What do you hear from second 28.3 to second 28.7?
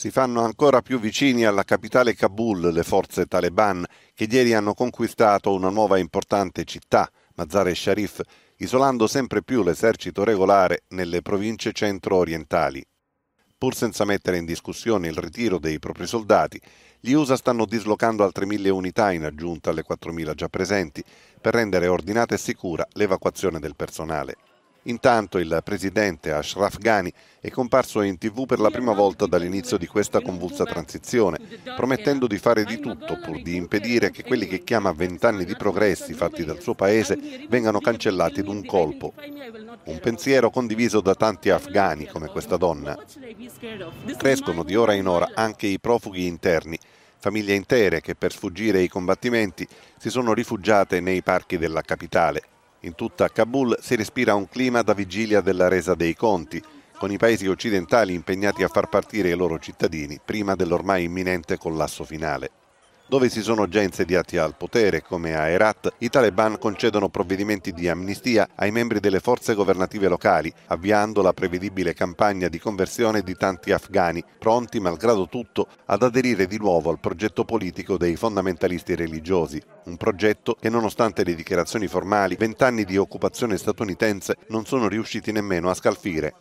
per la